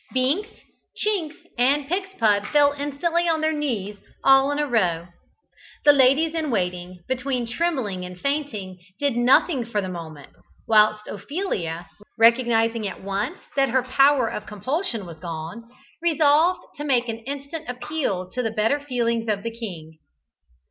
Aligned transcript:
Binks, 0.15 0.49
Chinks, 0.97 1.35
and 1.59 1.87
Pigspud 1.87 2.47
fell 2.51 2.71
instantly 2.71 3.27
on 3.29 3.41
their 3.41 3.53
knees, 3.53 3.97
all 4.23 4.49
in 4.49 4.57
a 4.57 4.65
row. 4.65 5.09
The 5.85 5.93
ladies 5.93 6.33
in 6.33 6.49
waiting, 6.49 7.03
between 7.07 7.45
trembling 7.45 8.03
and 8.03 8.19
fainting, 8.19 8.79
did 8.99 9.15
nothing 9.15 9.63
for 9.63 9.79
the 9.79 9.87
moment, 9.89 10.31
whilst 10.67 11.07
Ophelia, 11.07 11.87
recognising 12.17 12.87
at 12.87 13.03
once 13.03 13.41
that 13.55 13.69
her 13.69 13.83
power 13.83 14.27
of 14.27 14.47
compulsion 14.47 15.05
was 15.05 15.19
gone, 15.19 15.69
resolved 16.01 16.75
to 16.77 16.83
make 16.83 17.07
an 17.07 17.19
instant 17.19 17.69
appeal 17.69 18.27
to 18.31 18.41
the 18.41 18.49
better 18.49 18.79
feelings 18.79 19.27
of 19.27 19.43
the 19.43 19.51
king. 19.51 19.99